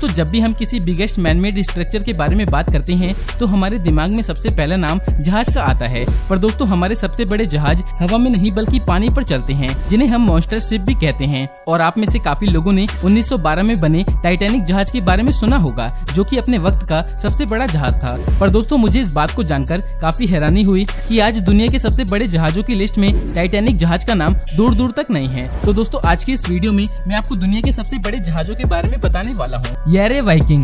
[0.00, 3.46] तो जब भी हम किसी बिगेस्ट मैनमेड स्ट्रक्चर के बारे में बात करते हैं तो
[3.46, 7.46] हमारे दिमाग में सबसे पहला नाम जहाज़ का आता है। पर दोस्तों, हमारे सबसे बड़े
[7.46, 11.24] जहाज़ हवा में नहीं, बल्कि पानी पर चलते हैं, जिन्हें हम मॉन्स्टर शिप भी कहते
[11.24, 15.22] हैं। और आप में से काफ़ी लोगों ने 1912 में बने टाइटैनिक जहाज़ के बारे
[15.22, 19.00] में सुना होगा, जो कि अपने वक्त का सबसे बड़ा जहाज़ था। पर दोस्तों, मुझे
[19.00, 22.74] इस बात को जानकर काफ़ी हैरानी हुई कि आज दुनिया के सबसे बड़े जहाजों की
[22.74, 26.32] लिस्ट में टाइटैनिक जहाज़ का नाम दूर दूर तक नहीं है। तो दोस्तों, आज की
[26.32, 29.58] इस वीडियो में मैं आपको दुनिया के सबसे बड़े जहाजों के बारे में बताने वाला
[29.58, 30.62] हूँ। येरे वाइकिंग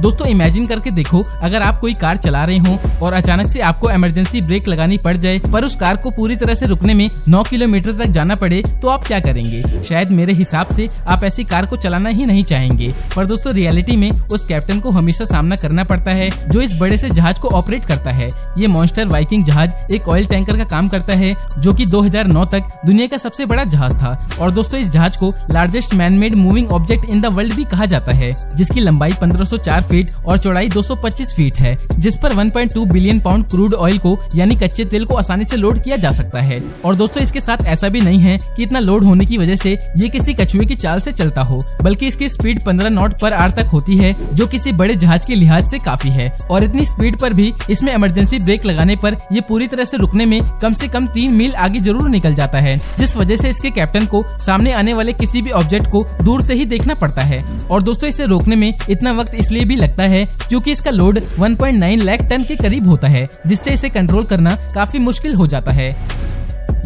[0.00, 3.90] दोस्तों इमेजिन करके देखो, अगर आप कोई कार चला रहे हो और अचानक से आपको
[3.90, 7.42] इमरजेंसी ब्रेक लगानी पड़ जाए, पर उस कार को पूरी तरह से रुकने में 9
[7.44, 9.62] किलोमीटर तक जाना पड़े तो आप क्या करेंगे?
[9.84, 13.96] शायद मेरे हिसाब से आप ऐसी कार को चलाना ही नहीं चाहेंगे। पर दोस्तों रियलिटी
[13.96, 17.48] में उस कैप्टन को हमेशा सामना करना पड़ता है, जो इस बड़े से जहाज़ को
[17.50, 18.28] ऑपरेट करता है।
[18.58, 22.26] ये मॉन्स्टर वाइकिंग जहाज़ एक ऑयल टैंकर का काम करता है, जो की दो हज़ार
[22.26, 26.34] नौ तक दुनिया का सबसे बड़ा जहाज़ था। और दोस्तों, इस जहाज़ को largest manmade
[26.34, 30.38] moving object in the world भी कहा जाता है, जिसकी लंबाई पंद्रह 104 फीट और
[30.38, 35.04] चौड़ाई 225 फीट है, जिस पर 1.2 बिलियन पाउंड क्रूड ऑयल को, यानी कच्चे तेल
[35.04, 38.20] को आसानी से लोड किया जा सकता है। और दोस्तों, इसके साथ ऐसा भी नहीं
[38.20, 41.42] है कि इतना लोड होने की वजह से ये किसी कछुए की चाल से चलता
[41.42, 45.26] हो, बल्कि इसकी स्पीड 15 नॉट पर आर तक होती है, जो किसी बड़े जहाज़
[45.26, 49.16] के लिहाज से काफ़ी है। और इतनी स्पीड पर भी इसमें इमरजेंसी ब्रेक लगाने पर
[49.32, 52.58] ये पूरी तरह से रुकने में कम से कम तीन मील आगे ज़रूर निकल जाता
[52.58, 56.42] है, जिस वजह से इसके कैप्टन को सामने आने वाले किसी भी ऑब्जेक्ट को दूर
[56.42, 60.02] से ही देखना पड़ता है। और दोस्तों, इसे रोकने में इतना वक्त इसलिए भी लगता
[60.04, 64.56] है क्योंकि इसका लोड 1.9 लाख टन के करीब होता है, जिससे इसे कंट्रोल करना
[64.74, 65.88] काफ़ी मुश्किल हो जाता है।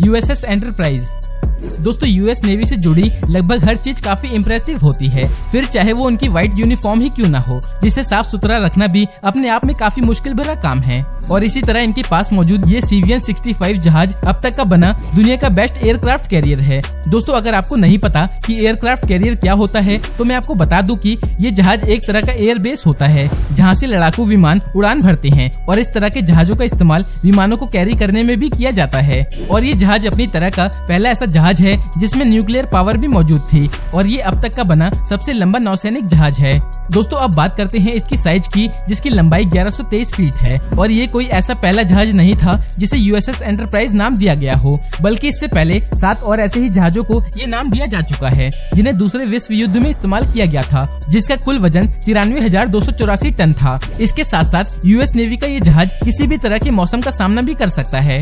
[0.01, 1.07] यूएसएस एंटरप्राइज
[1.81, 6.05] दोस्तों यूएस नेवी से जुड़ी लगभग हर चीज़ काफ़ी इम्प्रेसिव होती है। फिर चाहे वो
[6.05, 9.75] उनकी व्हाइट यूनिफॉर्म ही क्यों ना हो, जिसे साफ़ सुथरा रखना भी अपने आप में
[9.77, 14.15] काफ़ी मुश्किल भरा काम है। और इसी तरह इनके पास मौजूद ये सीवियन 65 जहाज़
[14.19, 18.23] अब तक का बना दुनिया का बेस्ट एयरक्राफ्ट कैरियर है। दोस्तों, अगर आपको नहीं पता
[18.47, 22.07] कि एयरक्राफ्ट कैरियर क्या होता है तो मैं आपको बता दूँ कि ये जहाज़ एक
[22.07, 25.93] तरह का एयर बेस होता है, जहाँ से लड़ाकू विमान उड़ान भरते हैं और इस
[25.95, 29.65] तरह के जहाजों का इस्तेमाल विमानों को कैरी करने में भी किया जाता है। और
[29.65, 33.69] ये जहाज़ अपनी तरह का पहला ऐसा जहाज़ है, जिसमें न्यूक्लियर पावर भी मौजूद थी
[33.95, 36.59] और ये अब तक का बना सबसे लंबा नौसैनिक जहाज़ है।
[36.93, 41.07] दोस्तों, अब बात करते हैं इसकी साइज़ की, जिसकी लंबाई 1123 फीट है और ये
[41.19, 45.47] कोई ऐसा पहला जहाज़ नहीं था जिसे यूएसएस एंटरप्राइज नाम दिया गया हो, बल्कि इससे
[45.49, 49.25] पहले सात और ऐसे ही जहाजों को ये नाम दिया जा चुका है, जिन्हें दूसरे
[49.27, 53.31] विश्व युद्ध में इस्तेमाल किया गया था, जिसका कुल वज़न तिरानवे हज़ार दो सौ चौरासी
[53.33, 57.01] टन था। इसके साथ साथ यूएस नेवी का ये जहाज़ किसी भी तरह के मौसम
[57.01, 58.21] का सामना भी कर सकता है।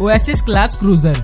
[0.00, 1.22] ओएसिस क्लास क्रूजर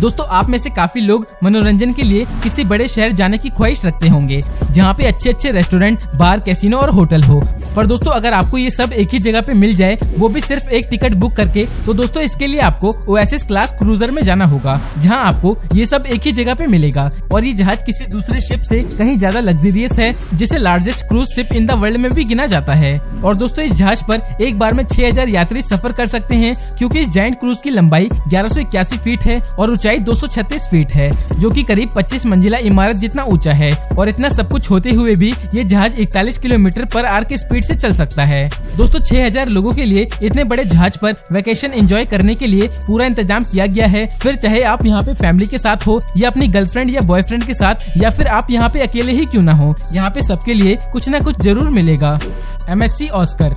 [0.00, 3.84] दोस्तों, आप में से काफ़ी लोग मनोरंजन के लिए किसी बड़े शहर जाने की ख्वाहिश
[3.84, 4.40] रखते होंगे,
[4.70, 7.40] जहाँ पे अच्छे अच्छे रेस्टोरेंट, बार, कैसीनो और होटल हो।
[7.76, 10.68] पर दोस्तों, अगर आपको ये सब एक ही जगह पे मिल जाए, वो भी सिर्फ़
[10.68, 14.80] एक टिकट बुक करके तो दोस्तों, इसके लिए आपको ओएसिस क्लास क्रूजर में जाना होगा,
[14.98, 18.62] जहाँ आपको ये सब एक ही जगह पे मिलेगा। और ये जहाज़ किसी दूसरे शिप
[18.62, 22.46] से कहीं ज़्यादा लग्जरियस है, जिसे largest cruise ship in the world में भी गिना
[22.46, 26.06] जाता है। और दोस्तों, इस जहाज़ पर एक बार में छह हज़ार यात्री सफ़र कर
[26.06, 30.92] सकते हैं, क्यूँकी इस जॉइंट क्रूज की लंबाई ग्यारह फीट है और ऊंचाई 236 फीट
[30.92, 34.90] है, जो कि करीब 25 मंजिला इमारत जितना ऊँचा है, और इतना सब कुछ होते
[34.90, 39.00] हुए भी ये जहाज़ 41 किलोमीटर पर आर की स्पीड से चल सकता है। दोस्तों
[39.00, 43.44] 6000 लोगों के लिए इतने बड़े जहाज़ पर वेकेशन एंजॉय करने के लिए पूरा इंतज़ाम
[43.44, 46.90] किया गया है। फिर चाहे आप यहाँ पे फैमिली के साथ हो, या अपनी गर्लफ्रेंड
[46.90, 50.10] या बॉयफ्रेंड के साथ, या फिर आप यहाँ पे अकेले ही क्यों ना हो, यहाँ
[50.10, 52.18] पे सबके लिए कुछ न कुछ ज़रूर मिलेगा।
[52.70, 53.56] M S C Oscar.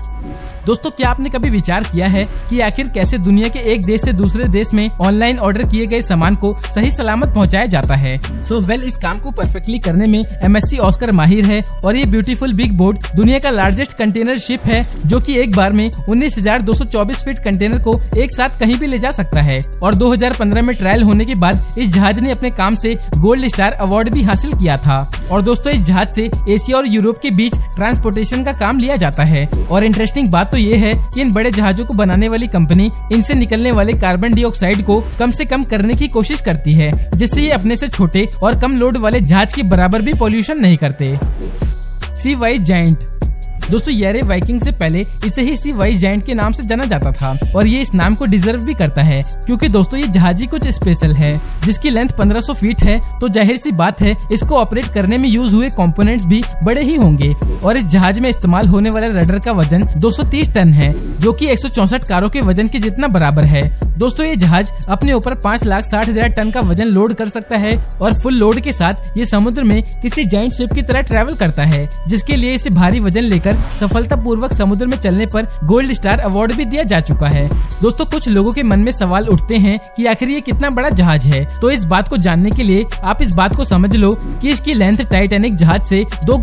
[0.66, 4.12] दोस्तों क्या आपने कभी विचार किया है कि आखिर कैसे दुनिया के एक देश से
[4.14, 8.18] दूसरे देश में ऑनलाइन ऑर्डर किए गए सामान को सही सलामत पहुँचाया जाता है?
[8.18, 11.46] सो so, वेल well, इस काम को परफेक्टली करने में एम एस सी ऑस्कर माहिर
[11.46, 15.56] है और ये ब्यूटीफुल बिग बोट दुनिया का लार्जेस्ट कंटेनर शिप है जो कि एक
[15.56, 19.00] बार में उन्नीस हज़ार दो सौ चौबीस फीट कंटेनर को एक साथ कहीं भी ले
[19.00, 22.76] जा सकता है। और 2015 में ट्रायल होने के बाद इस जहाज़ ने अपने काम
[22.76, 25.02] से गोल्ड स्टार अवार्ड भी हासिल किया था।
[25.32, 29.24] और दोस्तों इस जहाज़ से एशिया और यूरोप के बीच ट्रांसपोर्टेशन का काम लिया जाता
[29.24, 32.90] है। और इंटरेस्टिंग बात तो ये है कि इन बड़े जहाजों को बनाने वाली कंपनी
[33.14, 37.42] इनसे निकलने वाले कार्बन डाइऑक्साइड को कम से कम करने की कोशिश करती है, जिससे
[37.42, 41.18] ये अपने से छोटे और कम लोड वाले जहाज़ के बराबर भी पॉल्यूशन नहीं करते।
[42.18, 43.11] सी वाई जाइंट
[43.70, 47.12] दोस्तों येरे वाइकिंग से पहले, इसे ही सी वाई जैंट के नाम से जाना जाता
[47.12, 50.68] था। और ये इस नाम को डिजर्व भी करता है, क्योंकि दोस्तों, ये जहाजी कुछ
[50.68, 55.18] स्पेशल है, जिसकी लेंथ 1500 फीट है। तो ज़ाहिर सी बात है, इसको ऑपरेट करने
[55.18, 57.34] में यूज़ हुए कंपोनेंट्स भी बड़े ही होंगे।
[57.66, 61.48] और इस जहाज़ में इस्तेमाल होने वाले रडर का वज़न 230 टन है, जो कि
[61.48, 63.64] 164 कारों के वज़न के जितना बराबर है।
[64.02, 67.58] दोस्तों, ये जहाज़ अपने ऊपर पाँच लाख साठ हज़ार टन का वज़न लोड कर सकता
[67.58, 71.36] है और फुल लोड के साथ ये समुद्र में किसी जॉइंट शिप की तरह ट्रेवल
[71.36, 75.94] करता है, जिसके लिए इसे भारी वज़न लेकर सफलता पूर्वक समुद्र में चलने पर गोल्ड
[75.94, 77.48] स्टार अवार्ड भी दिया जा चुका है।
[77.82, 81.28] दोस्तों, कुछ लोगों के मन में सवाल उठते हैं कि आखिर ये कितना बड़ा जहाज़
[81.28, 81.44] है?
[81.60, 84.74] तो इस बात को जानने के लिए आप इस बात को समझ लो कि इसकी
[84.74, 86.38] लेंथ टाइटेनिक जहाज़ से दो